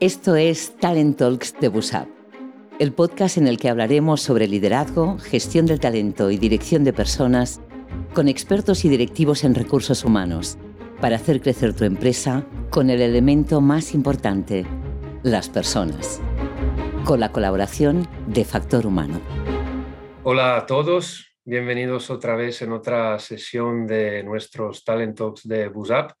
[0.00, 2.06] Esto es Talent Talks de Busap,
[2.78, 7.60] el podcast en el que hablaremos sobre liderazgo, gestión del talento y dirección de personas
[8.14, 10.56] con expertos y directivos en recursos humanos
[11.00, 14.64] para hacer crecer tu empresa con el elemento más importante,
[15.24, 16.20] las personas,
[17.04, 19.20] con la colaboración de Factor Humano.
[20.22, 26.12] Hola a todos, bienvenidos otra vez en otra sesión de nuestros Talent Talks de Busap.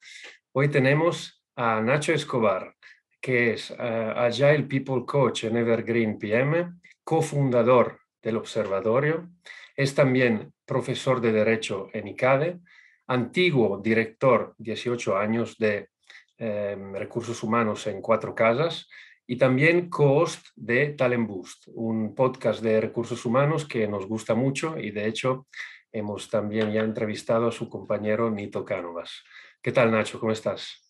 [0.50, 2.74] Hoy tenemos a Nacho Escobar,
[3.20, 3.74] que es uh,
[4.16, 6.72] Agile People Coach en Evergreen PM,
[7.04, 9.28] cofundador del Observatorio,
[9.76, 12.60] es también profesor de Derecho en ICADE,
[13.06, 15.88] antiguo director 18 años de
[16.36, 18.88] eh, Recursos Humanos en Cuatro Casas
[19.26, 24.78] y también co-host de Talent Boost, un podcast de recursos humanos que nos gusta mucho
[24.78, 25.46] y de hecho
[25.92, 29.24] hemos también ya entrevistado a su compañero Nito Cánovas.
[29.62, 30.20] ¿Qué tal Nacho?
[30.20, 30.87] ¿Cómo estás?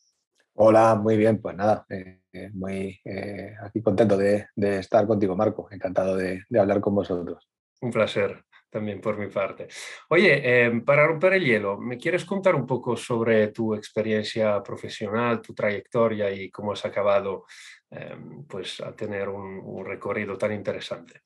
[0.60, 5.68] Hola, muy bien, pues nada, eh, eh, muy eh, aquí contento de, estar contigo, Marco,
[5.70, 7.48] encantado de, hablar con vosotros.
[7.80, 9.68] Un placer también por mi parte.
[10.08, 15.40] Oye, em, para romper el hielo, ¿me quieres contar un poco sobre tu experiencia profesional,
[15.40, 17.44] tu trayectoria y cómo has acabado
[17.88, 21.20] em, pues, a tener un recorrido tan interesante?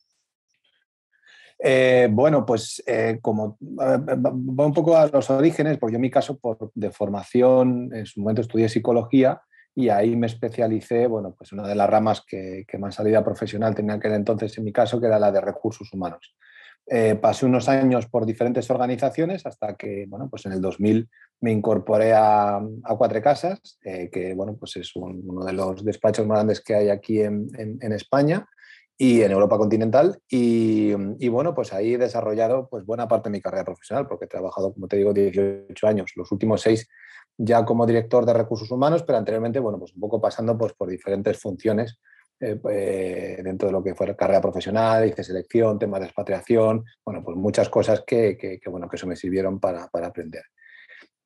[1.64, 6.10] Eh, bueno, pues eh, como va un poco a los orígenes, porque yo en mi
[6.10, 9.41] caso por, de formación, en su momento estudié psicología
[9.72, 13.94] y ahí me especialicé, bueno, pues una de las ramas que, más salida profesional tenía
[13.94, 16.34] aquel entonces en mi caso, que era la de recursos humanos.
[16.84, 21.08] Eh, pasé unos años por diferentes organizaciones hasta que, bueno, pues en el 2000
[21.42, 22.60] me incorporé a,
[22.98, 27.20] Cuatro Casas, que, bueno, pues es uno de los despachos más grandes que hay aquí
[27.20, 28.48] en, en España
[29.03, 30.17] y en Europa continental.
[30.28, 30.95] Y,
[31.28, 34.72] bueno, pues ahí he desarrollado pues, buena parte de mi carrera profesional, porque he trabajado,
[34.72, 36.89] como te digo, 18 años, los últimos seis
[37.36, 40.89] ya como director de recursos humanos, pero anteriormente, bueno, pues un poco pasando pues, por
[40.89, 41.98] diferentes funciones
[42.39, 46.84] eh, pues, dentro de lo que fue la carrera profesional, hice selección, temas de expatriación,
[47.05, 50.45] bueno, pues muchas cosas que, que, bueno, que eso me sirvieron para, para aprender.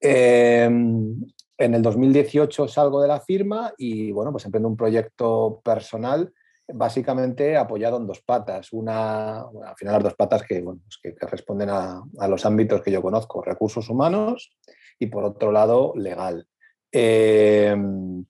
[0.00, 1.14] Em,
[1.58, 6.32] en el 2018 salgo de la firma y bueno, pues emprendo un proyecto personal
[6.68, 8.72] básicamente apoyado en dos patas.
[8.72, 10.80] Una, al final las dos patas que, pues
[11.30, 14.56] responden a, los ámbitos que yo conozco, recursos humanos
[14.98, 16.46] y por otro lado legal.
[16.90, 18.24] Em,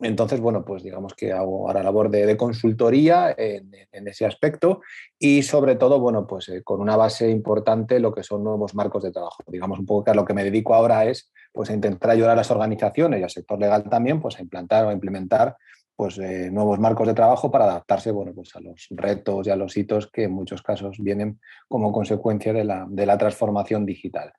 [0.00, 3.72] entonces, bueno, pues digamos que hago ahora labor de, consultoría en,
[4.06, 4.82] ese aspecto
[5.18, 9.02] y sobre todo, bueno, pues eh, con una base importante lo que son nuevos marcos
[9.04, 9.42] de trabajo.
[9.46, 12.32] Digamos un poco que a lo que me dedico ahora es pues a intentar ayudar
[12.32, 15.56] a las organizaciones y al sector legal también pues a implantar o a implementar
[15.96, 19.56] pues, eh, nuevos marcos de trabajo para adaptarse bueno, pues a los retos y a
[19.56, 24.32] los hitos que en muchos casos vienen como consecuencia de la, transformación digital.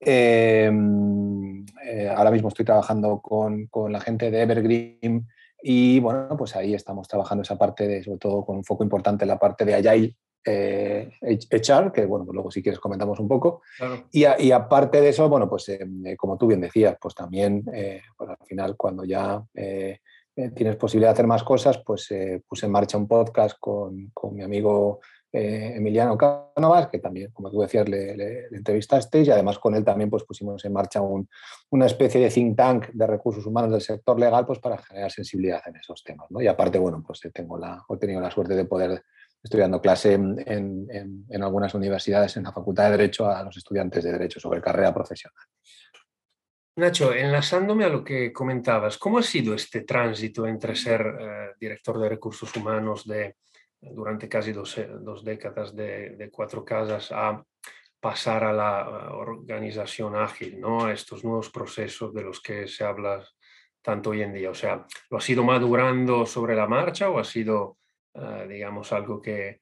[0.00, 5.28] Em, eh, ahora mismo estoy trabajando con, la gente de Evergreen
[5.62, 9.24] y bueno, pues ahí estamos trabajando esa parte de, sobre todo con un foco importante
[9.24, 10.16] en la parte de Agile
[10.46, 13.62] eh, HR, que bueno, pues luego si quieres comentamos un poco.
[14.10, 18.46] Y, aparte de eso, bueno, pues em, como tú bien decías, pues también pues al
[18.46, 20.00] final cuando ya eh,
[20.34, 24.34] tienes posibilidad de hacer más cosas, pues eh, puse en marcha un podcast con, con
[24.34, 25.00] mi amigo
[25.32, 30.08] eh, Emiliano Cánovas, que también, como tú decías, le, entrevistaste y además con él también
[30.10, 31.28] pues, pusimos en marcha un,
[31.70, 35.60] una especie de think tank de recursos humanos del sector legal pues, para generar sensibilidad
[35.66, 36.28] en esos temas.
[36.30, 39.02] Y aparte, bueno, pues tengo la, he tenido la suerte de poder
[39.42, 44.04] estudiando clase en, en, en algunas universidades en la Facultad de Derecho a los estudiantes
[44.04, 45.44] de Derecho sobre carrera profesional.
[46.76, 52.00] Nacho, enlazándome a lo que comentabas, ¿cómo ha sido este tránsito entre ser eh, director
[52.00, 53.36] de recursos humanos de,
[53.80, 54.88] durante casi dos, eh,
[55.22, 57.44] décadas de, cuatro casas a
[58.00, 60.86] pasar a la organización ágil, ¿no?
[60.86, 63.24] a estos nuevos procesos de los que se habla
[63.80, 64.50] tanto hoy en día?
[64.50, 67.78] O sea, ¿lo has ido madurando sobre la marcha o ha sido,
[68.14, 69.60] eh, digamos, algo que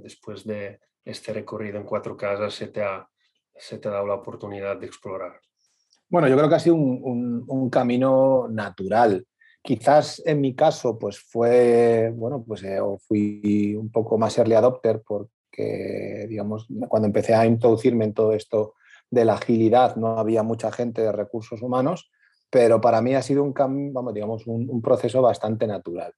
[0.00, 3.08] después de este recorrido en cuatro casas se te ha,
[3.56, 5.40] se te ha dado la oportunidad de explorar?
[6.10, 9.26] Bueno, yo creo que ha sido un, camino natural.
[9.62, 15.02] Quizás en mi caso, pues fue, bueno, pues eh, fui un poco más early adopter
[15.06, 18.74] porque, digamos, cuando empecé a introducirme en todo esto
[19.10, 22.10] de la agilidad, no había mucha gente de recursos humanos,
[22.50, 23.52] pero para mí ha sido un,
[23.92, 26.14] vamos, digamos, un proceso bastante natural.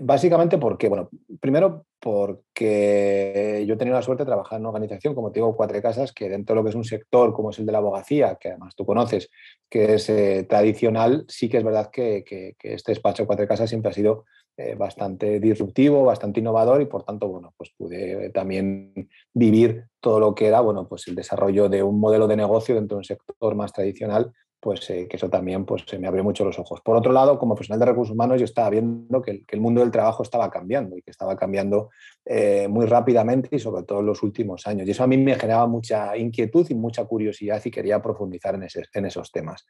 [0.00, 1.08] Básicamente porque, bueno,
[1.40, 5.56] primero porque yo he tenido la suerte de trabajar en una organización, como te digo,
[5.56, 7.78] Cuatro Casas, que dentro de lo que es un sector como es el de la
[7.78, 9.30] abogacía, que además tú conoces,
[9.68, 13.94] que es eh, tradicional, sí que es verdad que, este despacho Cuatro Casas siempre ha
[13.94, 14.24] sido
[14.56, 20.34] eh, bastante disruptivo, bastante innovador y por tanto, bueno, pues pude también vivir todo lo
[20.34, 23.54] que era, bueno, pues el desarrollo de un modelo de negocio dentro de un sector
[23.54, 24.32] más tradicional
[24.66, 26.80] pues eh, que eso también pues, se me abrió mucho los ojos.
[26.80, 29.92] Por otro lado, como profesional de recursos humanos, yo estaba viendo que el, mundo del
[29.92, 31.90] trabajo estaba cambiando y que estaba cambiando
[32.24, 34.88] eh, muy rápidamente y sobre todo en los últimos años.
[34.88, 38.66] Y eso a mí me generaba mucha inquietud y mucha curiosidad y quería profundizar en,
[38.92, 39.64] en esos temas.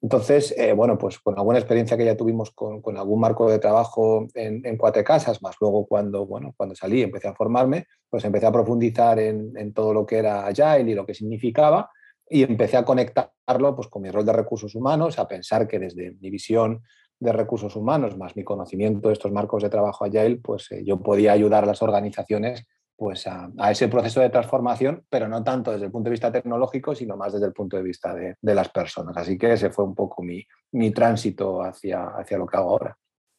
[0.00, 4.26] Entonces, eh, bueno, pues con alguna experiencia que ya tuvimos con, algún marco de trabajo
[4.34, 8.24] en, en, Cuatro Casas, más luego cuando, bueno, cuando salí y empecé a formarme, pues
[8.24, 11.88] empecé a profundizar en, en todo lo que era Agile y lo que significaba
[12.32, 16.16] y empecé a conectarlo pues, con mi rol de recursos humanos, a pensar que desde
[16.20, 16.82] mi visión
[17.20, 21.00] de recursos humanos, más mi conocimiento de estos marcos de trabajo Agile, pues eh, yo
[21.00, 25.86] podía ayudar a las organizaciones pues, a, ese proceso de transformación, pero no tanto desde
[25.86, 29.14] el punto de vista tecnológico, sino más desde el punto de vista de, las personas.
[29.16, 30.42] Así que ese fue un poco mi,
[30.72, 32.96] mi tránsito hacia, hacia lo que hago ahora.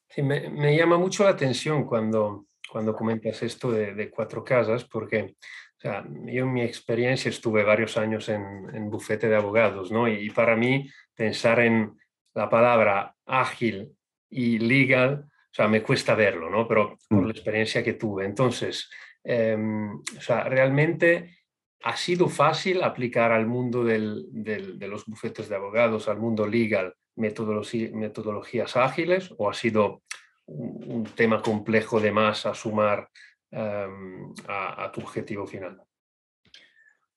[0.08, 4.84] Sí, me, me llama mucho la atención cuando, cuando comentas esto de, de cuatro casas,
[4.86, 5.36] porque
[5.84, 10.08] sea, yo en mi experiencia estuve varios años en, en bufete de abogados, ¿no?
[10.08, 11.98] Y, para mí pensar en
[12.34, 13.94] la palabra ágil
[14.30, 16.68] y legal, o sea, me cuesta verlo, ¿no?
[16.70, 17.26] Pero por mm.
[17.26, 18.26] la experiencia que tuve.
[18.26, 18.90] Entonces,
[19.26, 21.38] em, o sea, realmente
[21.84, 26.48] ha sido fácil aplicar al mundo del, del, de los bufetes de abogados, al mundo
[26.48, 30.02] legal, metodologías ágiles, o ha sido
[30.46, 33.10] un, un tema complejo de más a sumar
[33.56, 35.80] Em, a, tu objetivo final?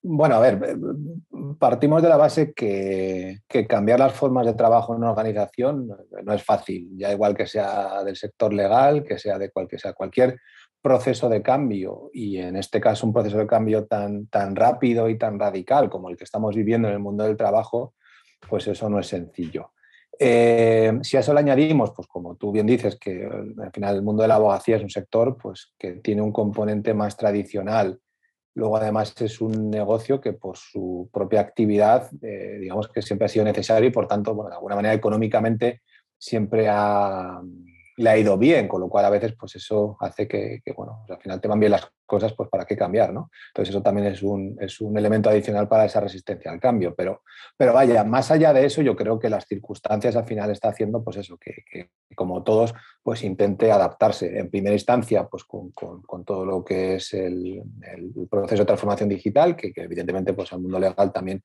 [0.03, 0.77] Bueno, a ver, eh,
[1.59, 5.89] partimos de la base que, cambiar las formas de trabajo en una organización
[6.23, 10.39] no es fácil, ya igual que sea del sector legal, que sea de cualquier
[10.83, 15.17] proceso de cambio, y en este caso un proceso de cambio tan, tan rápido y
[15.17, 17.95] tan radical como el que estamos viviendo en el mundo del trabajo,
[18.47, 19.73] pues eso no es sencillo.
[20.19, 24.03] Eh, si a eso le añadimos, pues como tú bien dices, que al final el
[24.03, 28.01] mundo de la abogacía es un sector pues, que tiene un componente más tradicional,
[28.55, 33.29] luego además es un negocio que por su propia actividad, eh, digamos que siempre ha
[33.29, 35.83] sido necesario y por tanto, bueno, de alguna manera económicamente
[36.19, 37.43] siempre ha,
[37.97, 41.17] le ha ido bien, con lo cual a veces pues eso hace que, bueno, pues,
[41.17, 43.31] al final te van bien las cosas, pues para qué cambiar, ¿no?
[43.49, 47.23] Entonces eso también es un, es un elemento adicional para esa resistencia al cambio, pero,
[47.57, 51.03] pero vaya, más allá de eso, yo creo que las circunstancias al final está haciendo
[51.03, 56.45] pues eso, que, como todos, pues intente adaptarse en primera instancia pues con, con, todo
[56.45, 57.63] lo que es el,
[57.95, 61.43] el, proceso de transformación digital, que, que evidentemente pues al mundo legal también,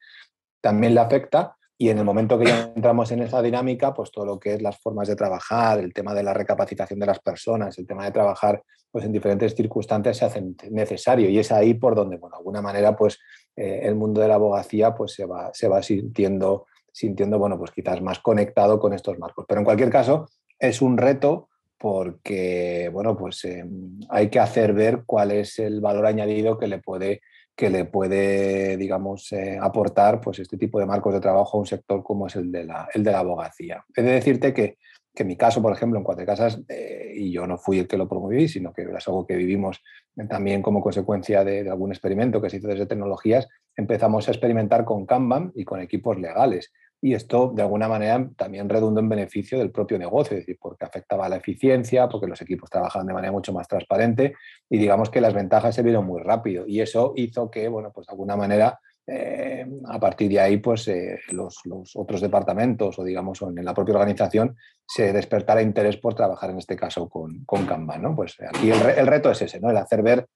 [0.60, 4.24] también le afecta, y en el momento que ya entramos en esa dinámica, pues todo
[4.24, 7.76] lo que es las formas de trabajar, el tema de la recapacitación de las personas,
[7.80, 8.62] el tema de trabajar
[8.92, 12.62] pues en diferentes circunstancias se hace necesario y es ahí por donde, bueno, de alguna
[12.62, 13.18] manera, pues
[13.56, 17.72] eh, el mundo de la abogacía pues se va, se va sintiendo, sintiendo, bueno, pues
[17.72, 19.46] quizás más conectado con estos marcos.
[19.48, 20.30] Pero en cualquier caso,
[20.60, 21.50] es un reto
[21.80, 26.78] porque, bueno, pues em, hay que hacer ver cuál es el valor añadido que le
[26.78, 27.22] puede
[27.62, 31.68] que le puede, digamos, eh, aportar pues, este tipo de marcos de trabajo a un
[31.68, 33.86] sector como es el de la, el de la abogacía.
[33.96, 34.80] He de decirte que,
[35.14, 37.88] que en mi caso, por ejemplo, en Cuatro Casas, eh, y yo no fui el
[37.88, 39.80] que lo promoví, sino que es algo que vivimos
[40.28, 44.84] también como consecuencia de, de, algún experimento que se hizo desde tecnologías, empezamos a experimentar
[44.84, 49.58] con Kanban y con equipos legales y esto de alguna manera también redundó en beneficio
[49.58, 53.14] del propio negocio, es decir, porque afectaba a la eficiencia, porque los equipos trabajaban de
[53.14, 54.36] manera mucho más transparente
[54.70, 58.06] y digamos que las ventajas se vieron muy rápido y eso hizo que, bueno, pues
[58.06, 61.60] de alguna manera eh, a partir de ahí, pues eh, los,
[61.96, 64.56] otros departamentos o digamos en la propia organización
[64.86, 67.68] se despertara interés por trabajar en este caso con, con
[68.00, 68.16] ¿no?
[68.16, 69.72] Pues aquí el, el reto es ese, ¿no?
[69.72, 70.28] El hacer ver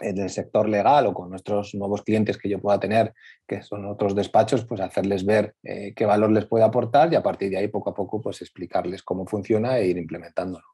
[0.00, 3.14] en el sector legal o con nuestros nuevos clientes que yo pueda tener,
[3.46, 7.22] que son otros despachos, pues hacerles ver eh, qué valor les puede aportar y a
[7.22, 10.64] partir de ahí poco a poco pues explicarles cómo funciona e ir implementándolo.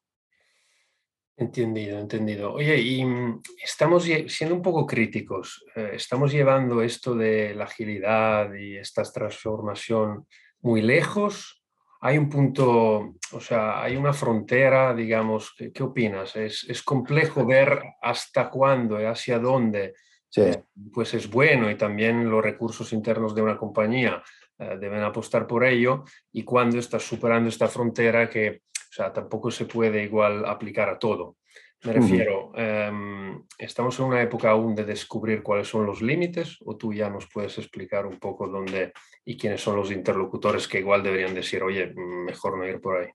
[1.36, 2.52] Entendido, entendido.
[2.52, 8.52] Oye, y mm, estamos siendo un poco críticos, eh, estamos llevando esto de la agilidad
[8.54, 10.26] y esta transformación
[10.60, 11.61] muy lejos
[12.04, 16.34] hay un punto, o sea, hay una frontera, digamos, ¿qué, opinas?
[16.34, 19.94] ¿Es, complejo ver hasta cuándo y hacia dónde
[20.34, 24.20] eh, pues es bueno y también los recursos internos de una compañía
[24.58, 29.52] eh, deben apostar por ello y cuándo estás superando esta frontera que, o sea, tampoco
[29.52, 31.36] se puede igual aplicar a todo.
[31.84, 36.76] Me refiero, em, ¿estamos en una época aún de descubrir cuáles son los límites o
[36.76, 38.92] tú ya nos puedes explicar un poco dónde
[39.24, 43.08] y quiénes son los interlocutores que igual deberían decir, oye, mejor no ir por ahí?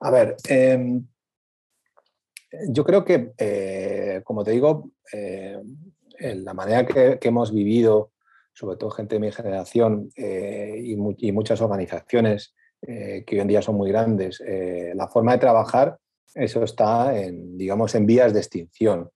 [0.00, 1.06] A ver, em,
[2.70, 5.62] yo creo que, eh, como te digo, eh,
[6.18, 8.12] en la manera que, hemos vivido,
[8.52, 10.96] sobre todo gente de mi generación eh, y,
[11.28, 14.40] y, muchas organizaciones que hoy en día son muy grandes,
[14.94, 15.98] la forma de trabajar
[16.34, 19.10] eso está en, digamos, en vías de extinción.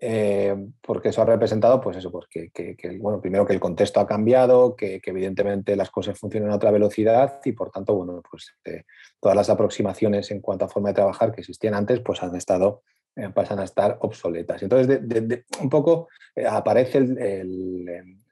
[0.00, 4.06] eh, porque eso ha representado, pues eso, pues que, bueno, primero que el contexto ha
[4.06, 8.84] cambiado, que, evidentemente las cosas funcionan a otra velocidad y por tanto, bueno, pues eh,
[9.20, 12.82] todas las aproximaciones en cuanto a forma de trabajar que existían antes, pues han estado,
[13.16, 14.62] eh, pasan a estar obsoletas.
[14.62, 15.00] Entonces,
[15.62, 16.08] un poco
[16.50, 17.06] aparece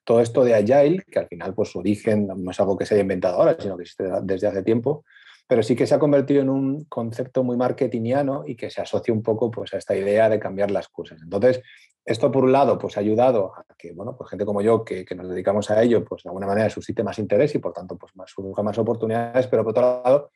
[0.04, 2.94] todo esto de Agile, que al final, pues su origen no es algo que se
[2.94, 5.04] haya inventado ahora, sino que existe desde hace tiempo,
[5.52, 9.12] pero sí que se ha convertido en un concepto muy marketingiano y que se asocia
[9.12, 11.20] un poco pues, a esta idea de cambiar las cosas.
[11.20, 11.60] Entonces,
[12.06, 15.04] esto por un lado pues, ha ayudado a que bueno, pues, gente como yo, que,
[15.14, 18.16] nos dedicamos a ello, pues de alguna manera suscite más interés y por tanto pues,
[18.16, 18.32] más,
[18.64, 20.30] más oportunidades, pero por otro lado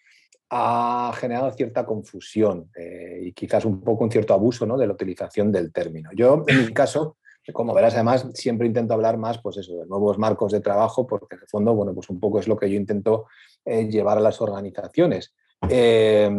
[0.50, 4.76] ha generado cierta confusión eh, y quizás un poco un cierto abuso ¿no?
[4.76, 6.10] de la utilización del término.
[6.14, 7.16] Yo, en mi caso,
[7.52, 11.36] como verás, además, siempre intento hablar más pues eso, de nuevos marcos de trabajo, porque
[11.36, 13.26] en el fondo, bueno, pues un poco es lo que yo intento
[13.64, 15.34] eh, llevar a las organizaciones.
[15.68, 16.30] Eh,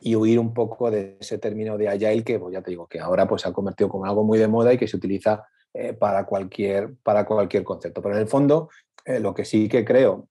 [0.00, 2.98] y huir un poco de ese término de agile que, pues ya te digo, que
[2.98, 5.92] ahora pues se ha convertido como algo muy de moda y que se utiliza eh,
[5.92, 8.02] para, cualquier, para cualquier concepto.
[8.02, 8.68] Pero en el fondo,
[9.04, 10.28] lo que sí que creo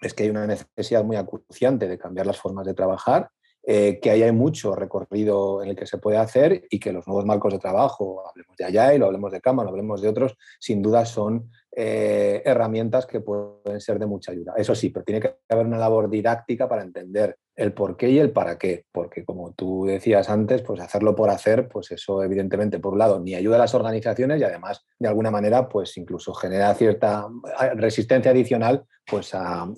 [0.00, 3.30] es que hay una necesidad muy acuciante de cambiar las formas de trabajar
[3.62, 7.06] eh, que ahí hay mucho recorrido en el que se puede hacer y que los
[7.06, 11.04] nuevos marcos de trabajo, hablemos de Agile, hablemos de Kanban, hablemos de otros, sin duda
[11.04, 14.54] son eh, herramientas que pueden ser de mucha ayuda.
[14.56, 18.18] Eso sí, pero tiene que haber una labor didáctica para entender el por qué y
[18.18, 22.78] el para qué, porque como tú decías antes, pues hacerlo por hacer, pues eso evidentemente,
[22.78, 26.32] por un lado, ni ayuda a las organizaciones y además, de alguna manera, pues incluso
[26.32, 27.28] genera cierta
[27.74, 29.68] resistencia adicional pues a,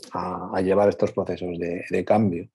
[0.62, 2.48] llevar estos procesos de cambio.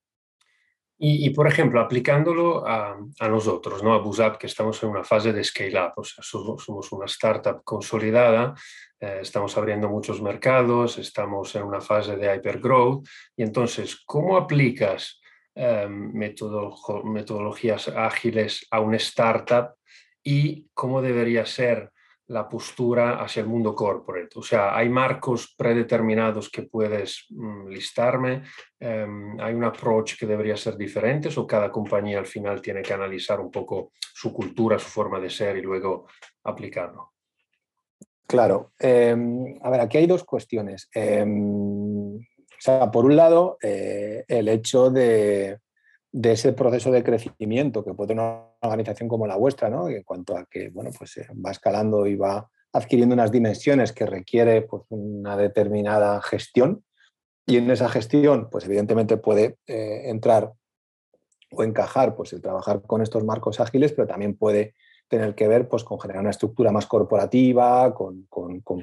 [0.99, 2.97] Y, por ejemplo, aplicándolo a,
[3.29, 3.93] nosotros, ¿no?
[3.93, 8.55] a BuzzUp, que estamos en una fase de scale-up, o sea, somos, una startup consolidada,
[8.99, 15.21] eh, estamos abriendo muchos mercados, estamos en una fase de hypergrowth, y entonces, ¿cómo aplicas
[15.53, 19.75] em, metodologías ágiles a una startup
[20.23, 21.91] y cómo debería ser
[22.27, 24.37] la postura hacia el mundo corporate.
[24.37, 28.43] O sea, hay marcos predeterminados que puedes mm, listarme,
[28.79, 32.93] em, hay un approach que debería ser diferente o cada compañía al final tiene que
[32.93, 36.07] analizar un poco su cultura, su forma de ser y luego
[36.43, 37.13] aplicarlo.
[38.27, 38.73] Claro.
[38.77, 40.89] Em, a ver, aquí hay dos cuestiones.
[40.93, 45.59] Em, o sea, por un lado, eh, el hecho de,
[46.11, 49.89] de ese proceso de crecimiento que puede una organización como la vuestra, ¿no?
[49.89, 54.05] en cuanto a que bueno, pues, eh, va escalando y va adquiriendo unas dimensiones que
[54.05, 56.83] requiere pues, una determinada gestión
[57.45, 60.53] y en esa gestión pues evidentemente puede eh, entrar
[61.51, 64.75] o encajar pues, el trabajar con estos marcos ágiles, pero también puede
[65.07, 68.27] tener que ver pues, con generar una estructura más corporativa, con,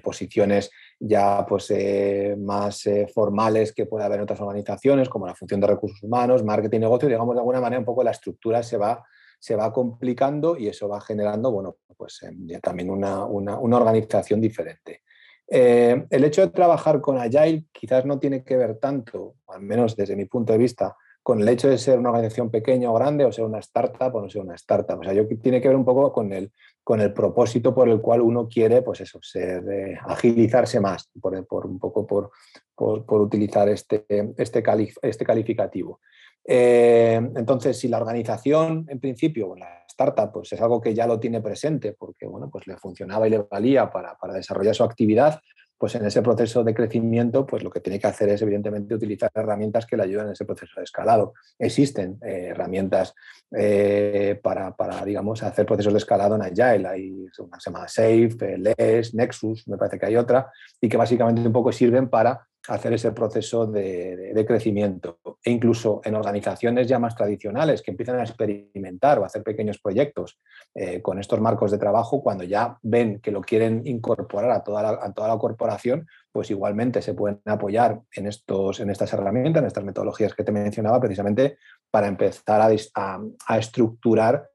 [0.02, 5.34] posiciones ya pues, eh, más eh, formales que puede haber en otras organizaciones, como la
[5.34, 8.76] función de recursos humanos, marketing, negocio, digamos, de alguna manera un poco la estructura se
[8.76, 9.04] va,
[9.38, 15.02] se va complicando y eso va generando, bueno, pues eh, también una, organización diferente.
[15.46, 20.16] el hecho de trabajar con Agile quizás no tiene que ver tanto, al menos desde
[20.16, 23.32] mi punto de vista, con el hecho de ser una organización pequeña o grande, o
[23.32, 25.00] ser una startup o no ser una startup.
[25.00, 26.52] O sea, yo tiene que ver un poco con el,
[26.84, 31.66] con el propósito por el cual uno quiere, pues eso, ser, eh, agilizarse más, por,
[31.66, 32.30] un poco por,
[32.74, 34.04] por, utilizar este,
[34.36, 34.62] este,
[35.00, 36.00] este calificativo.
[36.46, 41.18] Eh, entonces, si la organización, en principio, la startup, pues es algo que ya lo
[41.18, 45.40] tiene presente porque, bueno, pues le funcionaba y le valía para, para desarrollar su actividad,
[45.84, 49.30] pues en ese proceso de crecimiento, pues lo que tiene que hacer es evidentemente utilizar
[49.34, 51.34] herramientas que le ayuden en ese proceso de escalado.
[51.58, 53.14] Existen eh, herramientas
[53.54, 56.88] eh, para, digamos, hacer procesos de escalado en Agile.
[56.88, 60.50] Hay una se llama Safe, LES, Nexus, me parece que hay otra,
[60.80, 65.18] y que básicamente un poco sirven para hacer ese proceso de, crecimiento.
[65.42, 70.38] E incluso en organizaciones ya más tradicionales que empiezan a experimentar o hacer pequeños proyectos
[70.74, 74.82] eh, con estos marcos de trabajo, cuando ya ven que lo quieren incorporar a toda,
[74.82, 80.34] la, corporación, pues igualmente se pueden apoyar en, estos, en estas herramientas, en estas metodologías
[80.34, 81.58] que te mencionaba, precisamente
[81.90, 84.48] para empezar a, estructurar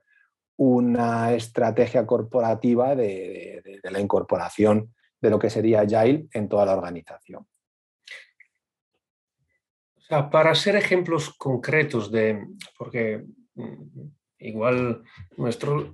[0.58, 6.74] una estrategia corporativa de, de la incorporación de lo que sería Agile en toda la
[6.74, 7.46] organización
[10.10, 12.48] para ser ejemplos concretos de,
[12.78, 13.24] porque
[13.56, 14.08] mm,
[14.40, 15.04] igual
[15.38, 15.94] nuestro,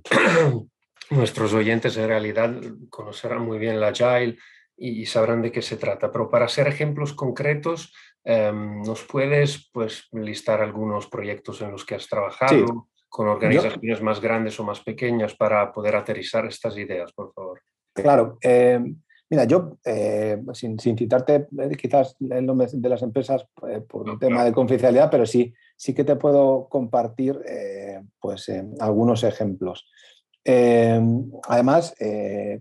[1.10, 2.54] nuestros oyentes en realidad
[2.88, 4.38] conocerán muy bien la Agile
[4.78, 7.94] y, sabrán de qué se trata, pero para ser ejemplos concretos,
[8.24, 14.20] em, ¿nos puedes pues, listar algunos proyectos en los que has trabajado con organizaciones más
[14.20, 17.62] grandes o más pequeñas para poder aterrizar estas ideas, por favor?
[17.94, 18.36] Claro.
[18.42, 18.96] Em,
[19.28, 24.18] Mira, yo, eh, sin, citarte eh, quizás el nombre de las empresas eh, por un
[24.20, 27.40] tema de confidencialidad, pero sí, sí que te puedo compartir
[28.20, 29.88] pues, algunos ejemplos.
[30.44, 31.96] Además,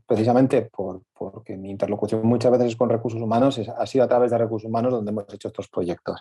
[0.08, 4.32] precisamente por, porque mi interlocución muchas veces es con recursos humanos, ha sido a través
[4.32, 6.20] de recursos humanos donde hemos hecho estos proyectos.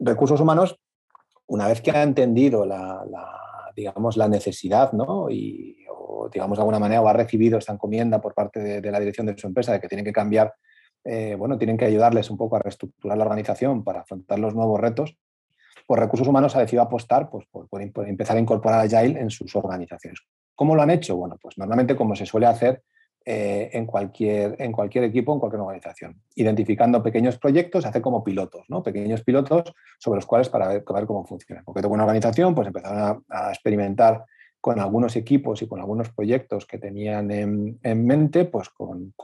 [0.00, 0.76] Recursos humanos,
[1.46, 3.04] una vez que ha entendido la,
[3.76, 5.30] digamos, la necesidad ¿no?
[5.30, 5.76] y,
[6.32, 9.36] digamos, de alguna manera, o ha recibido esta encomienda por parte de, la dirección de
[9.36, 10.54] su empresa de que tienen que cambiar,
[11.04, 14.80] eh, bueno, tienen que ayudarles un poco a reestructurar la organización para afrontar los nuevos
[14.80, 15.16] retos,
[15.86, 17.68] pues Recursos Humanos ha decidido apostar pues, por,
[18.08, 20.20] empezar a incorporar Agile en sus organizaciones.
[20.54, 21.16] ¿Cómo lo han hecho?
[21.16, 22.82] Bueno, pues normalmente como se suele hacer
[23.24, 26.22] eh, en, cualquier, en cualquier equipo, en cualquier organización.
[26.34, 28.82] Identificando pequeños proyectos, hacer como pilotos, ¿no?
[28.82, 31.62] Pequeños pilotos sobre los cuales para ver, cómo funciona.
[31.64, 34.24] Porque tengo una organización, pues empezaron a, experimentar
[34.66, 39.14] con algunos equipos y con algunos proyectos que tenían en, mente, pues con,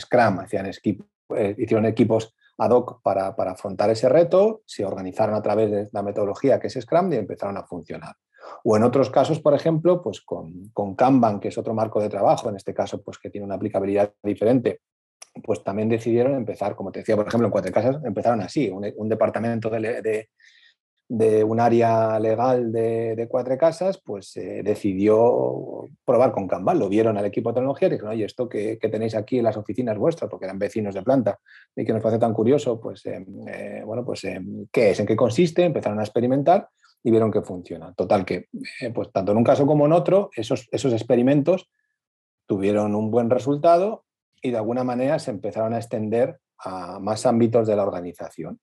[0.00, 5.70] Scrum, hacían eh, hicieron equipos ad hoc para, afrontar ese reto, se organizaron a través
[5.70, 8.16] de la metodología que es Scrum y empezaron a funcionar.
[8.64, 12.48] O en otros casos, por ejemplo, pues con, Kanban, que es otro marco de trabajo,
[12.48, 14.80] en este caso, pues que tiene una aplicabilidad diferente,
[15.44, 19.08] pues también decidieron empezar, como te decía, por ejemplo, en Cuatro Casas empezaron así, un,
[19.08, 20.30] departamento de, de,
[21.10, 27.26] un área legal de, Cuatro Casas, pues eh, decidió probar con Kanban, lo vieron al
[27.26, 30.46] equipo de tecnología y dijeron, oye, esto que, tenéis aquí en las oficinas vuestras, porque
[30.46, 31.38] eran vecinos de planta,
[31.74, 34.22] y que nos parece tan curioso, pues, eh, eh, bueno, pues,
[34.70, 35.00] ¿qué es?
[35.00, 35.64] ¿En qué consiste?
[35.64, 36.68] Empezaron a experimentar
[37.02, 37.92] y vieron que funciona.
[37.94, 38.48] Total, que
[38.80, 41.70] eh, pues tanto en un caso como en otro, esos, esos experimentos
[42.46, 44.04] tuvieron un buen resultado
[44.42, 48.60] y de alguna manera se empezaron a extender a más ámbitos de la organización.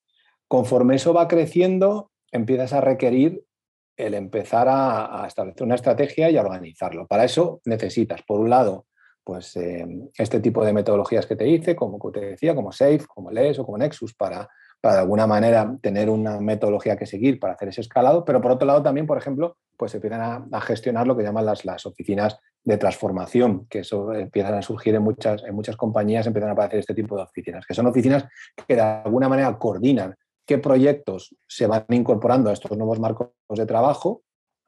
[0.48, 3.44] Conforme eso va creciendo, empiezas a requerir
[3.96, 7.08] el empezar a, establecer una estrategia y a organizarlo.
[7.08, 8.86] Para eso necesitas, por un lado,
[9.24, 9.86] pues eh,
[10.18, 13.66] este tipo de metodologías que te hice, como te decía, como SAFE, como LES o
[13.66, 14.48] como Nexus, para
[14.82, 18.52] para de alguna manera tener una metodología que seguir para hacer ese escalado, pero por
[18.52, 22.38] otro lado también, por ejemplo, pues empiezan a, gestionar lo que llaman las, las, oficinas
[22.64, 26.80] de transformación, que eso empiezan a surgir en muchas, en muchas compañías, empiezan a aparecer
[26.80, 28.26] este tipo de oficinas, que son oficinas
[28.68, 30.16] que de alguna manera coordinan
[30.48, 34.24] qué proyectos se van incorporando a estos nuevos marcos de trabajo,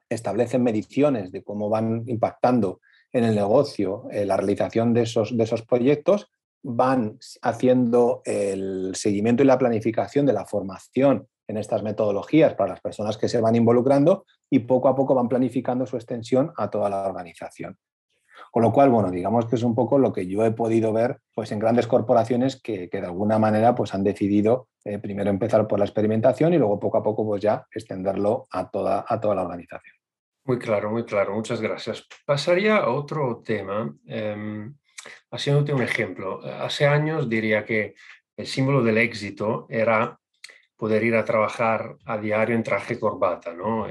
[0.08, 2.80] establecen mediciones de cómo van impactando
[3.12, 6.28] en el negocio eh, la realización de esos, de esos proyectos
[6.62, 12.80] van haciendo el seguimiento y la planificación de la formación en estas metodologías para las
[12.80, 16.90] personas que se van involucrando y poco a poco van planificando su extensión a toda
[16.90, 17.78] la organización.
[18.50, 21.20] Con lo cual, bueno, digamos que es un poco lo que yo he podido ver
[21.34, 25.78] pues, en grandes corporaciones que, de alguna manera pues, han decidido eh, primero empezar por
[25.78, 29.42] la experimentación y luego poco a poco pues, ya extenderlo a toda, a toda la
[29.42, 29.94] organización.
[30.44, 31.34] Muy claro, muy claro.
[31.34, 32.06] Muchas gracias.
[32.26, 33.94] Pasaría a otro tema.
[34.06, 34.74] Em,
[35.30, 37.94] haciéndote un ejemplo, hace años diría que
[38.36, 40.19] el símbolo del éxito era
[40.80, 43.86] poder ir a trabajar a diario en traje corbata, ¿no?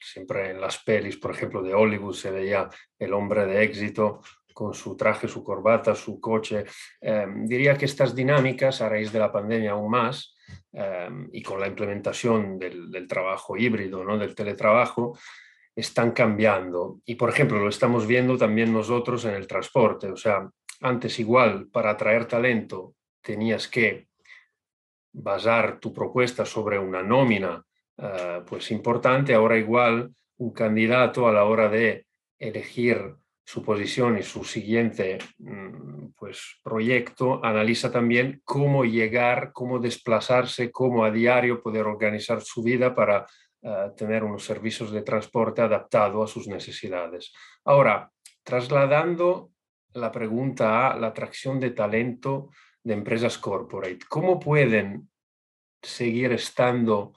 [0.00, 2.68] siempre en las pelis, por ejemplo, de Hollywood se veía
[2.98, 4.20] el hombre de éxito
[4.52, 6.64] con su traje, su corbata, su coche.
[7.00, 10.34] Em, diría que estas dinámicas, a raíz de la pandemia aún más,
[10.72, 14.18] em, y con la implementación del, del trabajo híbrido, ¿no?
[14.18, 15.16] del teletrabajo,
[15.76, 17.00] están cambiando.
[17.04, 20.08] Y, por ejemplo, lo estamos viendo también nosotros en el transporte.
[20.10, 24.08] O sea, antes igual, para atraer talento, tenías que
[25.14, 27.64] basar tu propuesta sobre una nómina
[27.96, 29.32] eh, pues importante.
[29.32, 32.06] Ahora igual, un candidato a la hora de
[32.38, 33.14] elegir
[33.46, 41.04] su posición y su siguiente mm, pues, proyecto, analiza también cómo llegar, cómo desplazarse, cómo
[41.04, 43.26] a diario poder organizar su vida para
[43.96, 47.32] tener unos servicios de transporte adaptados a sus necesidades.
[47.64, 48.10] Ahora,
[48.42, 49.52] trasladando
[49.94, 52.50] la pregunta a la atracción de talento
[52.84, 55.10] de empresas corporate, ¿cómo pueden
[55.82, 57.14] seguir estando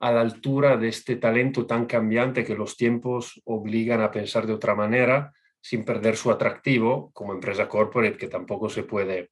[0.00, 4.54] a la altura de este talento tan cambiante que los tiempos obligan a pensar de
[4.54, 9.30] otra manera sin perder su atractivo como empresa corporate que tampoco se puede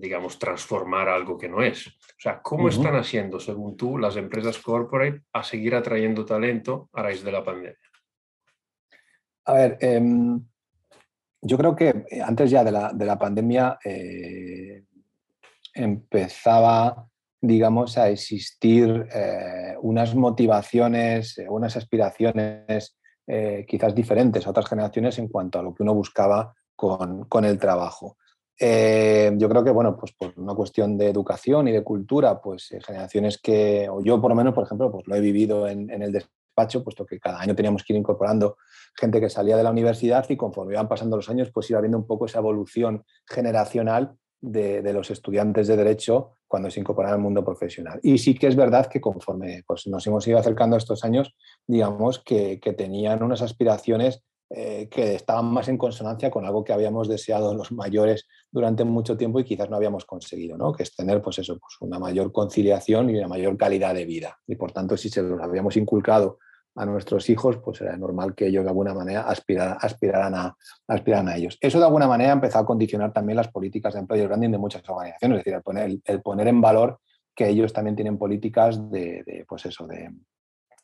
[0.00, 1.86] digamos, transformar algo que no es.
[1.86, 7.02] O sea, ¿cómo están haciendo, según tú, las empresas corporate a seguir atrayendo talento a
[7.02, 7.78] raíz de la pandemia?
[9.46, 10.40] A ver, em,
[11.40, 14.84] yo creo que eh, antes ya de la, pandemia eh,
[15.78, 17.08] empezaba,
[17.40, 22.96] digamos, a existir eh, unas motivaciones, unas aspiraciones
[23.66, 27.58] quizás diferentes a otras generaciones en cuanto a lo que uno buscaba con, con el
[27.58, 28.16] trabajo.
[28.60, 32.72] Eh, yo creo que, bueno, pues por una cuestión de educación y de cultura, pues
[32.72, 35.90] eh, generaciones que, o yo por lo menos, por ejemplo, pues lo he vivido en,
[35.90, 38.56] el despacho, puesto que cada año teníamos que ir incorporando
[38.96, 41.98] gente que salía de la universidad y conforme iban pasando los años, pues iba viendo
[41.98, 47.44] un poco esa evolución generacional de, los estudiantes de Derecho cuando se incorporan al mundo
[47.44, 48.00] profesional.
[48.02, 51.34] Y sí que es verdad que conforme pues, nos hemos ido acercando a estos años,
[51.66, 57.06] digamos que, tenían unas aspiraciones eh, que estaban más en consonancia con algo que habíamos
[57.08, 60.72] deseado los mayores durante mucho tiempo y quizás no habíamos conseguido, ¿no?
[60.72, 64.38] que es tener pues eso, pues una mayor conciliación y una mayor calidad de vida.
[64.46, 66.38] Y por tanto, si se lo habíamos inculcado
[66.78, 71.36] a nuestros hijos, pues era normal que ellos de alguna manera aspiraran, a, aspiraran a
[71.36, 71.58] ellos.
[71.60, 74.88] Eso de alguna manera empezó a condicionar también las políticas de employer branding de muchas
[74.88, 77.00] organizaciones, es decir, el poner, el poner en valor
[77.34, 80.12] que ellos también tienen políticas de, pues eso, de,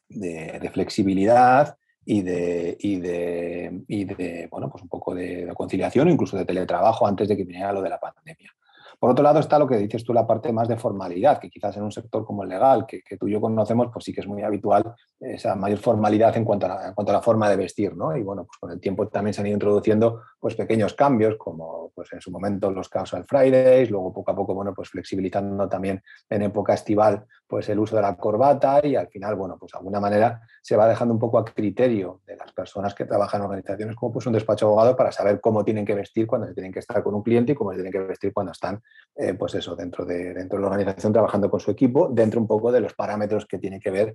[0.09, 6.37] de flexibilidad, y de, y de, y de, bueno, pues un poco de, conciliación incluso
[6.37, 8.53] de teletrabajo antes de que viniera lo de la pandemia.
[8.99, 11.77] Por otro lado está lo que dices tú, la parte más de formalidad, que quizás
[11.77, 14.27] en un sector como el legal, que, tú y yo conocemos, pues sí que es
[14.27, 17.57] muy habitual esa mayor formalidad en cuanto a la, en cuanto a la forma de
[17.57, 18.17] vestir, ¿no?
[18.17, 21.91] Y bueno, pues con el tiempo también se han ido introduciendo pues pequeños cambios, como
[21.95, 26.03] pues en su momento los casual Fridays, luego poco a poco, bueno, pues flexibilizando también
[26.29, 29.79] en época estival pues el uso de la corbata y al final, bueno, pues de
[29.79, 33.45] alguna manera se va dejando un poco a criterio de las personas que trabajan en
[33.47, 36.55] organizaciones como pues un despacho de abogado para saber cómo tienen que vestir cuando se
[36.55, 38.83] tienen que estar con un cliente y cómo se tienen que vestir cuando están,
[39.17, 42.47] eh, pues eso, dentro de, dentro de la organización trabajando con su equipo, dentro un
[42.47, 44.15] poco de los parámetros que tiene que ver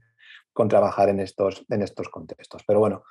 [0.51, 2.63] con trabajar en estos, en estos contextos.
[2.67, 3.03] Pero bueno,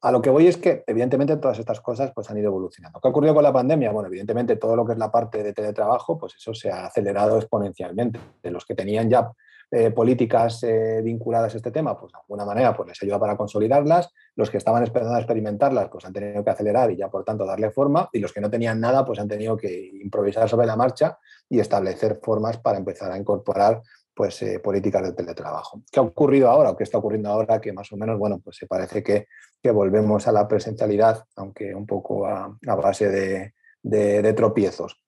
[0.00, 3.00] a lo que voy es que, evidentemente, todas estas cosas pues, han ido evolucionando.
[3.00, 3.90] ¿Qué ha ocurrido con la pandemia?
[3.90, 7.38] Bueno, evidentemente, todo lo que es la parte de teletrabajo, pues eso se ha acelerado
[7.38, 8.20] exponencialmente.
[8.42, 9.30] De los que tenían ya
[9.76, 13.36] eh, políticas eh, vinculadas a este tema, pues de alguna manera pues, les ayuda para
[13.36, 14.08] consolidarlas.
[14.36, 17.44] Los que estaban esperando a experimentarlas, pues han tenido que acelerar y ya, por tanto,
[17.44, 18.08] darle forma.
[18.12, 21.58] Y los que no tenían nada, pues han tenido que improvisar sobre la marcha y
[21.58, 23.82] establecer formas para empezar a incorporar
[24.14, 25.82] pues, eh, políticas de teletrabajo.
[25.90, 27.60] ¿Qué ha ocurrido ahora o qué está ocurriendo ahora?
[27.60, 29.26] Que más o menos, bueno, pues se parece que,
[29.60, 35.02] que volvemos a la presencialidad, aunque un poco a, base de, de, tropiezos.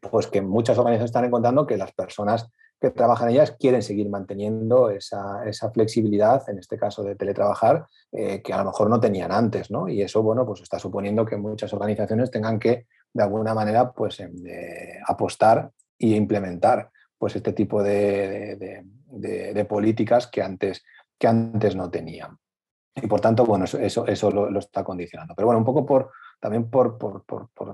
[0.00, 2.48] Pues que muchas organizaciones están encontrando que las personas
[2.80, 8.40] que trabajan ellas quieren seguir manteniendo esa, esa flexibilidad, en este caso de teletrabajar, eh,
[8.42, 9.88] que a lo mejor no tenían antes, ¿no?
[9.88, 14.20] Y eso, bueno, pues está suponiendo que muchas organizaciones tengan que, de alguna manera, pues
[14.20, 14.32] em,
[15.06, 18.82] apostar e implementar pues este tipo de,
[19.68, 20.82] políticas que antes,
[21.18, 22.38] que antes no tenían.
[22.96, 25.34] Y por tanto, bueno, eso, eso, lo, está condicionando.
[25.34, 26.10] Pero bueno, un poco por,
[26.40, 26.98] también por,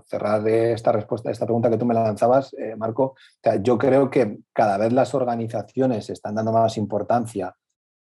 [0.06, 3.14] cerrar esta respuesta, esta pregunta que tú me lanzabas, eh, Marco,
[3.62, 7.54] yo creo que cada vez las organizaciones están dando más importancia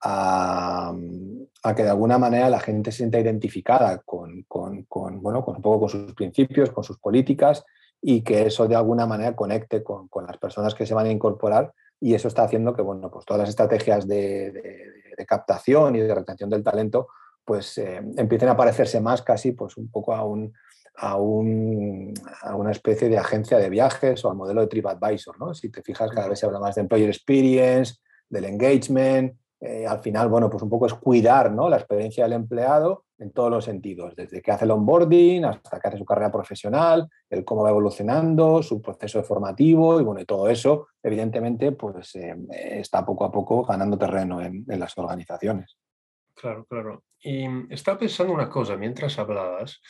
[0.06, 0.94] a,
[1.76, 5.90] que de alguna manera la gente se sienta identificada con, bueno, con un poco con
[5.90, 7.64] sus principios, con sus políticas
[8.02, 11.74] y que eso de alguna manera conecte con, las personas que se van a incorporar
[12.00, 14.92] y eso está haciendo que bueno, pues todas las estrategias de,
[15.26, 17.08] captación y de retención del talento
[17.46, 20.54] pues eh, empiecen a parecerse más casi pues un poco a, un,
[20.96, 25.40] a, un, a una especie de agencia de viajes o al modelo de TripAdvisor.
[25.40, 25.54] ¿no?
[25.54, 27.96] Si te fijas, cada vez se habla más de employer experience,
[28.30, 31.70] del engagement, eh, al final, bueno, pues un poco es cuidar ¿no?
[31.70, 35.88] la experiencia del empleado en todos los sentidos, desde que hace el onboarding hasta que
[35.88, 40.50] hace su carrera profesional, el cómo va evolucionando, su proceso formativo y bueno, y todo
[40.50, 45.78] eso, evidentemente, pues eh, está poco a poco ganando terreno en, en las organizaciones.
[46.36, 47.04] Claro, claro.
[47.24, 49.82] Y estaba pensando una cosa mientras hablabas,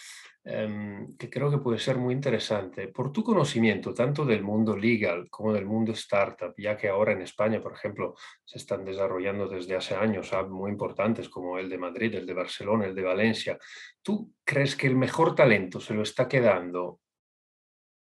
[0.46, 2.89] Em, que creo que puede ser muy interesante.
[2.89, 7.22] Por tu conocimiento tanto del mundo legal como del mundo startup, ya que ahora en
[7.22, 12.15] España, por ejemplo, se están desarrollando desde hace años muy importantes como el de Madrid,
[12.15, 13.58] el de Barcelona, el de Valencia,
[14.02, 17.00] ¿tú crees que el mejor talento se lo está quedando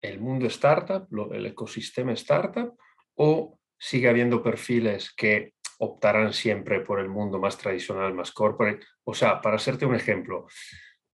[0.02, 2.76] el mundo startup, el ecosistema startup,
[3.14, 8.84] o sigue habiendo perfiles que optarán siempre por el mundo más tradicional, más corporate?
[9.04, 10.46] O sea, para hacerte un ejemplo,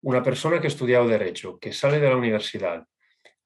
[0.01, 2.85] una persona que ha estudiado Derecho, que sale de la universidad,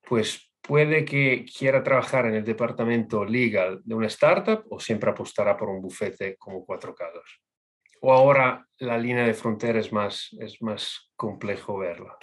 [0.01, 5.57] pues puede que quiera trabajar en el departamento legal de una startup o siempre apostará
[5.57, 7.23] por un bufete como cuatro casas.
[8.01, 12.17] O ahora la línea de frontera es más, es más complejo verla.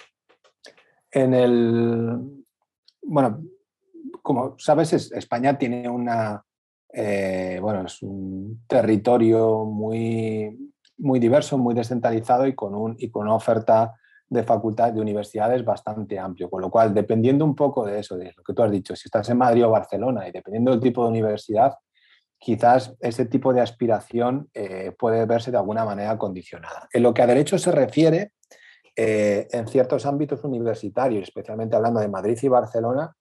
[1.11, 2.45] En el,
[3.01, 3.43] bueno,
[4.21, 6.43] como sabes, España tiene una,
[6.91, 13.23] eh, bueno, es un territorio muy, muy diverso, muy descentralizado y con, un, y con
[13.23, 13.95] una oferta
[14.27, 18.33] de facultades, de universidades bastante amplio, con lo cual, dependiendo un poco de eso, de
[18.35, 21.03] lo que tú has dicho, si estás en Madrid o Barcelona y dependiendo del tipo
[21.03, 21.75] de universidad,
[22.37, 26.87] quizás ese tipo de aspiración eh, puede verse de alguna manera condicionada.
[26.93, 28.33] En lo que a derecho se refiere,
[28.95, 33.15] eh, en ciertos ámbitos universitarios, especialmente hablando de Madrid y Barcelona,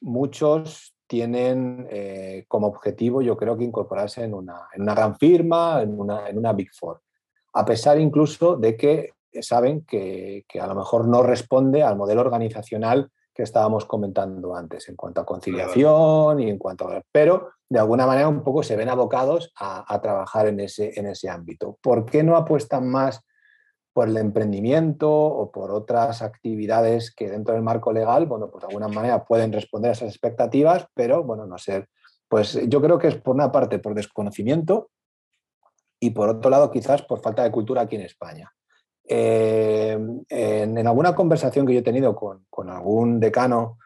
[0.00, 1.88] muchos tienen
[2.46, 6.38] como objetivo, yo creo que incorporarse en una, en una gran firma, en una, en
[6.38, 7.00] una Big Four
[7.52, 9.10] a pesar incluso de que
[9.42, 14.96] saben que, a lo mejor no responde al modelo organizacional que estábamos comentando antes en
[14.96, 17.00] cuanto a conciliación y en cuanto a...
[17.12, 21.28] Pero de alguna manera un poco se ven abocados a, trabajar en ese, en ese
[21.28, 21.78] ámbito.
[21.80, 23.20] ¿Por qué no apuestan más
[24.00, 28.68] por el emprendimiento o por otras actividades que dentro del marco legal, bueno, pues de
[28.68, 31.86] alguna manera pueden responder a esas expectativas, pero bueno, no ser.
[32.26, 34.88] Pues yo creo que es por una parte por desconocimiento
[36.00, 38.50] y por otro lado quizás por falta de cultura aquí en España.
[39.06, 39.98] Eh,
[40.30, 43.76] en, alguna conversación que yo he tenido con, algún decano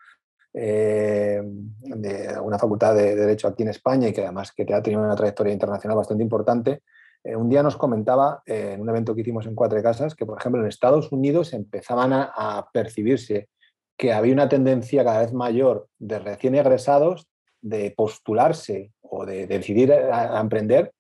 [0.52, 5.02] eh, de alguna facultad de, Derecho aquí en España y que además que ha tenido
[5.02, 6.84] una trayectoria internacional bastante importante,
[7.24, 10.38] eh, un día nos comentaba en un evento que hicimos en Cuatro Casas que, por
[10.38, 13.48] ejemplo, en Estados Unidos empezaban a, percibirse
[13.96, 17.26] que había una tendencia cada vez mayor de recién egresados
[17.62, 20.92] de postularse o de decidir a emprender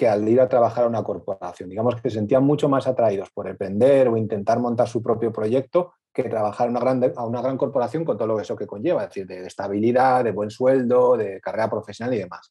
[0.00, 1.68] que al ir a trabajar a una corporación.
[1.68, 5.92] Digamos que se sentían mucho más atraídos por emprender o intentar montar su propio proyecto
[6.10, 9.02] que trabajar a una gran, a una gran corporación con todo lo eso que conlleva,
[9.02, 12.50] es decir, de estabilidad, de buen sueldo, de carrera profesional y demás.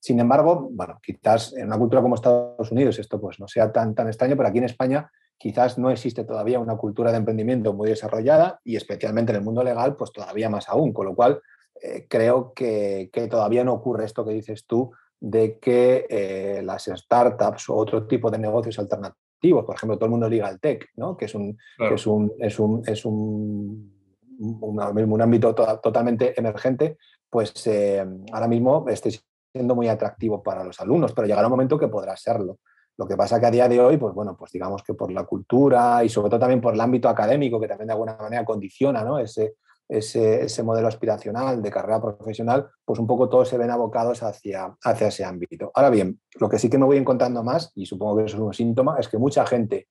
[0.00, 3.94] Sin embargo, bueno, quizás en una cultura como Estados Unidos esto pues no sea tan,
[3.94, 7.88] tan extraño, pero aquí en España quizás no existe todavía una cultura de emprendimiento muy
[7.88, 11.40] desarrollada y especialmente en el mundo legal, pues todavía más aún, con lo cual
[11.82, 16.84] eh, creo que, que, todavía no ocurre esto que dices tú de que eh, las
[16.84, 21.16] startups o otro tipo de negocios alternativos, por ejemplo, todo el mundo legal tech, ¿no?
[21.16, 23.92] que es un, es un, es un, es un,
[24.38, 26.96] un, ámbito totalmente emergente,
[27.28, 29.10] pues eh, ahora mismo esté
[29.52, 32.58] siendo muy atractivo para los alumnos, pero llegará un momento que podrá serlo.
[32.96, 35.24] Lo que pasa que a día de hoy, pues bueno, pues digamos que por la
[35.24, 39.02] cultura y sobre todo también por el ámbito académico, que también de alguna manera condiciona
[39.02, 39.18] ¿no?
[39.18, 39.54] ese,
[39.88, 45.08] ese, modelo aspiracional de carrera profesional, pues un poco todos se ven abocados hacia, hacia
[45.08, 45.70] ese ámbito.
[45.74, 48.42] Ahora bien, lo que sí que me voy encontrando más, y supongo que eso es
[48.42, 49.88] un síntoma, es que mucha gente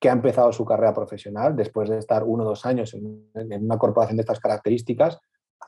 [0.00, 3.78] que ha empezado su carrera profesional después de estar uno o dos años en, una
[3.78, 5.20] corporación de estas características,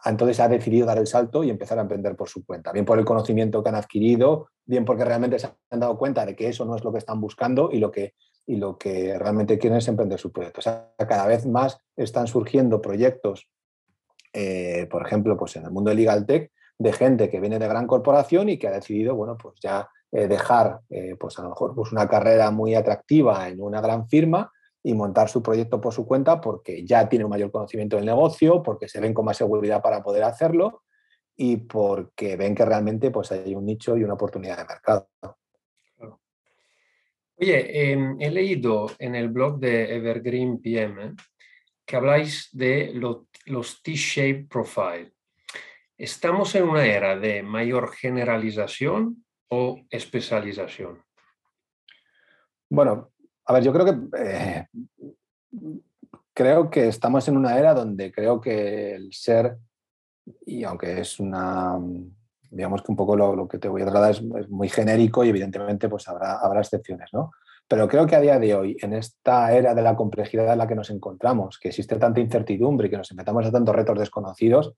[0.04, 2.98] entonces ha decidido dar el salto y empezar a emprender por su cuenta, bien por
[2.98, 6.64] el conocimiento que han adquirido, bien porque realmente se han dado cuenta de que eso
[6.64, 8.14] no es lo que están buscando y lo que,
[8.46, 10.60] y lo que realmente quieren es emprender su proyecto.
[10.60, 13.48] O sea, cada vez más están surgiendo proyectos
[14.34, 17.68] eh, por ejemplo, pues en el mundo de Legal Tech, de gente que viene de
[17.68, 21.50] gran corporación y que ha decidido, bueno, pues ya eh, dejar, eh, pues a lo
[21.50, 24.50] mejor, pues una carrera muy atractiva en una gran firma
[24.86, 28.62] y montar su proyecto por su cuenta porque ya tiene un mayor conocimiento del negocio,
[28.62, 30.82] porque se ven con más seguridad para poder hacerlo
[31.34, 35.08] y porque ven que realmente pues, hay un nicho y una oportunidad de mercado.
[37.36, 41.14] Oye, em, he leído en el blog de Evergreen PM
[41.84, 42.92] que habláis de
[43.46, 45.12] los T-shape profile.
[45.96, 51.02] ¿Estamos en una era de mayor generalización o especialización?
[52.68, 53.13] Bueno,
[53.46, 54.66] a ver, yo creo que eh,
[56.32, 59.56] creo que estamos en una era donde creo que el ser,
[60.46, 61.78] y aunque es una,
[62.50, 65.88] digamos que un poco lo, que te voy a es, es, muy genérico y evidentemente
[65.88, 67.30] pues habrá, habrá excepciones, ¿no?
[67.66, 70.66] Pero creo que a día de hoy, en esta era de la complejidad en la
[70.66, 74.74] que nos encontramos, que existe tanta incertidumbre y que nos enfrentamos a tantos retos desconocidos,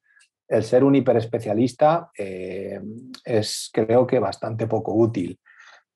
[0.48, 2.80] el ser un hiperespecialista eh,
[3.24, 5.40] es creo que bastante poco útil.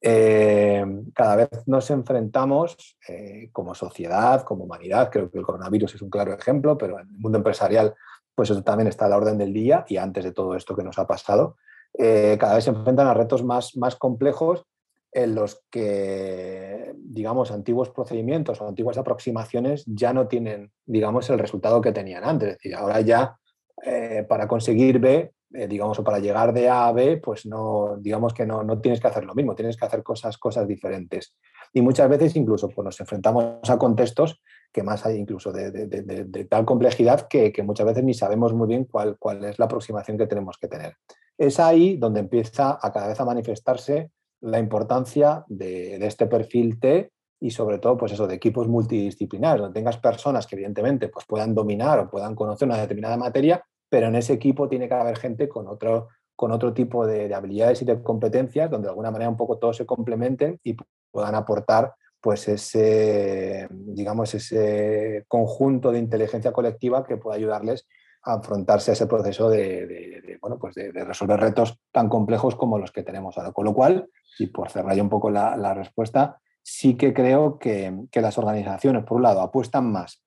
[0.03, 0.85] Eh,
[1.15, 6.11] cada vez nos enfrentamos eh, como sociedad, como humanidad, creo que el coronavirus es un
[6.11, 7.95] claro ejemplo, pero en el mundo empresarial
[8.35, 10.83] pues eso también está a la orden del día y antes de todo esto que
[10.83, 11.57] nos ha pasado,
[11.93, 14.65] cada vez se enfrentan a retos más, más complejos
[15.13, 21.81] en los que, digamos, antiguos procedimientos o antiguas aproximaciones ya no tienen, digamos, el resultado
[21.81, 22.51] que tenían antes.
[22.51, 23.37] Es decir, ahora ya
[23.83, 27.97] eh, para conseguir B, eh, digamos, o para llegar de A a B, pues no,
[27.99, 31.35] digamos que no, no, tienes que hacer lo mismo, tienes que hacer cosas, cosas diferentes.
[31.73, 34.41] Y muchas veces incluso pues, nos enfrentamos a contextos
[34.73, 38.55] que más hay incluso de, de, de, tal complejidad que, que, muchas veces ni sabemos
[38.55, 40.95] muy bien cuál, cuál es la aproximación que tenemos que tener.
[41.37, 44.11] Es ahí donde empieza a cada vez a manifestarse
[44.41, 49.79] la importancia de, este perfil T y sobre todo pues eso de equipos multidisciplinares, donde
[49.79, 54.17] tengas personas que evidentemente pues puedan dominar o puedan conocer una determinada materia, pero en
[54.17, 58.03] ese equipo tiene que haber gente con otro, con otro tipo de, habilidades y de
[58.03, 60.77] competencias, donde de alguna manera un poco todos se complementen y
[61.11, 67.87] puedan aportar pues ese, digamos, ese conjunto de inteligencia colectiva que pueda ayudarles
[68.23, 72.93] a afrontarse a ese proceso de, bueno, pues de, resolver retos tan complejos como los
[72.93, 73.53] que tenemos ahora.
[73.53, 77.93] Con lo cual, y por cerrar ya un poco la, respuesta, sí que creo que,
[78.13, 80.23] las organizaciones, por un lado, apuestan más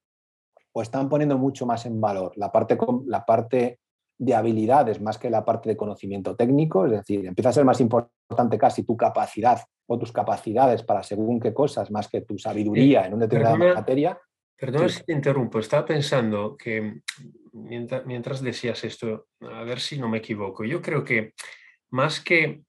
[0.73, 3.79] o están poniendo mucho más en valor la parte, la parte
[4.17, 7.79] de habilidades más que la parte de conocimiento técnico, es decir, empieza a ser más
[7.79, 13.05] importante casi tu capacidad o tus capacidades para según qué cosas más que tu sabiduría
[13.05, 14.17] en una determinada materia.
[14.57, 17.01] Perdona si te interrumpo, estaba pensando que
[17.51, 21.33] mientras, mientras decías esto, a ver si no me equivoco, yo creo que
[21.91, 22.63] más que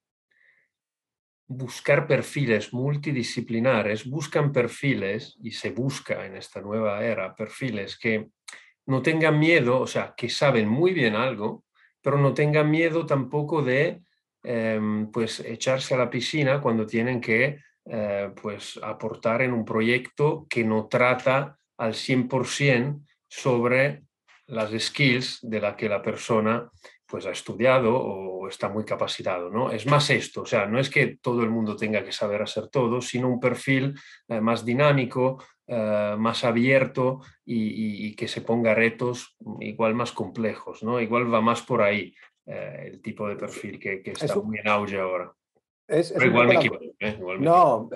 [1.47, 8.29] buscar perfiles multidisciplinares, buscan perfiles, y se busca en esta nueva era, perfiles que
[8.87, 11.65] no tengan miedo, o sea, que saben muy bien algo,
[12.03, 14.03] pero no tengan miedo tampoco de
[14.43, 20.47] em, pues echarse a la piscina cuando tienen que eh, pues aportar en un proyecto
[20.49, 24.05] que no trata al 100% sobre
[24.47, 26.71] las skills de la que la persona
[27.15, 29.71] pues ha estudiado o está muy capacitado, ¿no?
[29.71, 32.67] Es más esto, o sea, no es que todo el mundo tenga que saber hacer
[32.67, 33.95] todo, sino un perfil
[34.27, 41.01] eh, más dinámico, eh, más abierto y, que se ponga retos igual más complejos, ¿no?
[41.01, 42.13] Igual va más por ahí
[42.47, 45.33] eh, el tipo de perfil que, está muy en auge ahora.
[46.21, 46.83] igual me equivoco.
[47.39, 47.91] no,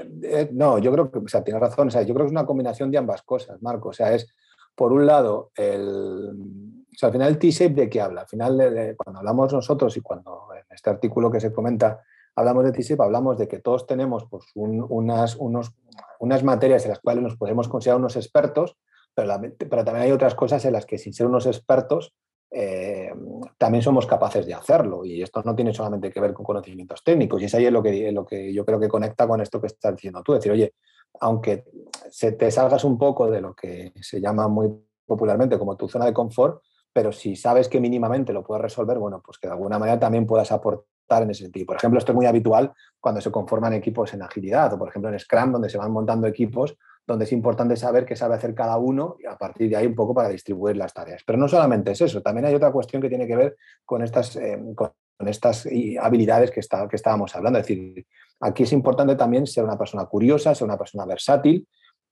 [0.53, 2.47] no, yo creo que, o sea, tienes razón, o sea, yo creo que es una
[2.47, 4.33] combinación de ambas cosas, Marco, o sea, es
[4.77, 6.68] por un lado el
[7.07, 8.23] al final T-shape de qué habla?
[8.23, 12.03] Al final, cuando hablamos nosotros y cuando en este artículo que se comenta
[12.35, 15.75] hablamos de T-shape, hablamos de que todos tenemos pues, unas, unos,
[16.21, 18.77] unas materias en las cuales nos podemos considerar unos expertos,
[19.15, 22.15] pero, también hay otras cosas en las que sin ser unos expertos
[22.51, 23.13] eh,
[23.59, 25.05] también somos capaces de hacerlo.
[25.05, 27.43] Y esto no tiene solamente que ver con conocimientos técnicos.
[27.43, 29.97] Y es ahí lo que, lo que yo creo que conecta con esto que estás
[29.97, 30.35] diciendo tú.
[30.35, 30.75] Decir, oye,
[31.21, 31.65] aunque
[32.11, 34.73] se te salgas un poco de lo que se llama muy
[35.05, 36.63] popularmente como tu zona de confort,
[36.99, 40.27] pero si sabes que mínimamente lo puedes resolver, bueno, pues que de alguna manera también
[40.27, 41.67] puedas aportar en ese sentido.
[41.67, 45.09] Por ejemplo, esto es muy habitual cuando se conforman equipos en agilidad o, por ejemplo,
[45.13, 48.79] en Scrum, donde se van montando equipos, donde es importante saber qué sabe hacer cada
[48.79, 51.23] uno y a partir de ahí un poco para distribuir las tareas.
[51.25, 54.35] Pero no solamente es eso, también hay otra cuestión que tiene que ver con estas,
[54.35, 55.69] eh, con estas
[56.01, 57.61] habilidades que, está, que estábamos hablando.
[57.61, 58.05] Es decir,
[58.41, 61.65] aquí es importante también ser una persona curiosa, ser una persona versátil,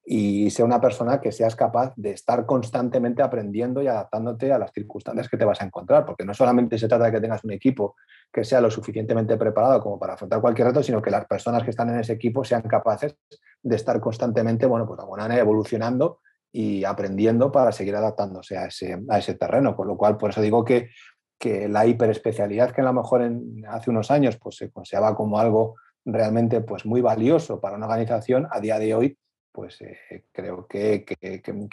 [0.09, 4.71] y sea una persona que seas capaz de estar constantemente aprendiendo y adaptándote a las
[4.73, 7.51] circunstancias que te vas a encontrar, porque no solamente se trata de que tengas un
[7.51, 7.97] equipo
[8.33, 11.71] que sea lo suficientemente preparado como para afrontar cualquier reto, sino que las personas que
[11.71, 13.17] están en ese equipo sean capaces
[13.61, 16.21] de estar constantemente, bueno, pues de alguna manera evolucionando
[16.53, 20.41] y aprendiendo para seguir adaptándose a ese, a ese terreno, con lo cual por eso
[20.41, 20.91] digo que,
[21.37, 23.29] que la hiperespecialidad que a lo mejor
[23.69, 28.47] hace unos años pues, se consideraba como algo realmente pues, muy valioso para una organización,
[28.53, 29.19] a día de hoy
[29.57, 31.03] pues eh, creo que,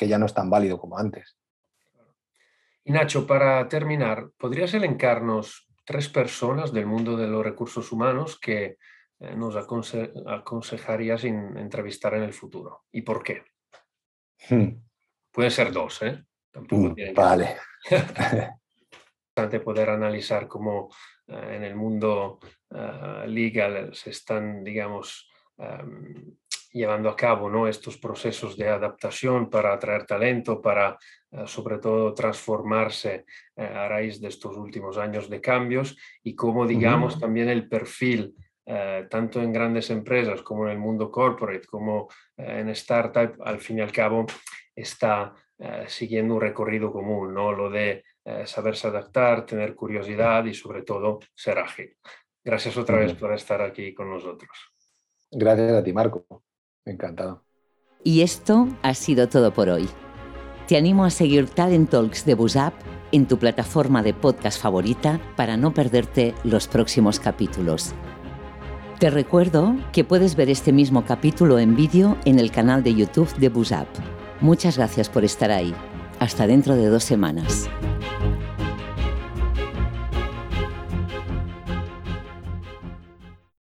[0.07, 1.37] ya no es tan válido como antes.
[2.85, 8.77] Y Nacho, para terminar, ¿podrías elencarnos tres personas del mundo de los recursos humanos que
[9.19, 12.85] eh, nos aconsejarías entrevistar en el futuro?
[12.93, 13.43] ¿Y por qué?
[14.49, 14.81] Hmm.
[15.29, 16.23] Pueden ser dos, ¿eh?
[16.53, 17.57] Hmm, vale.
[19.27, 20.89] importante poder analizar cómo
[21.27, 22.39] eh, en el mundo
[23.27, 26.33] legal se están, digamos, em,
[26.73, 27.67] llevando a cabo ¿no?
[27.67, 30.97] estos procesos de adaptación para atraer talento, para
[31.31, 36.65] eh, sobre todo transformarse eh, a raíz de estos últimos años de cambios y cómo,
[36.65, 42.09] digamos, también el perfil, eh, tanto en grandes empresas como en el mundo corporate, como
[42.37, 44.25] en startup, al fin y al cabo,
[44.75, 45.33] está
[45.87, 47.53] siguiendo un recorrido común, ¿no?
[47.53, 48.03] lo de
[48.43, 51.95] saberse adaptar, tener curiosidad y sobre todo ser ágil.
[52.43, 54.51] Gracias otra vez por estar aquí con nosotros.
[55.31, 56.43] Gracias a ti, Marco.
[56.85, 57.43] Encantado.
[58.03, 59.87] Y esto ha sido todo por hoy.
[60.67, 62.73] Te animo a seguir Talent Talks de Busap
[63.11, 67.93] en tu plataforma de podcast favorita para no perderte los próximos capítulos.
[68.99, 73.33] Te recuerdo que puedes ver este mismo capítulo en vídeo en el canal de YouTube
[73.37, 73.87] de Busap.
[74.41, 75.73] Muchas gracias por estar ahí.
[76.19, 77.69] Hasta dentro de dos semanas.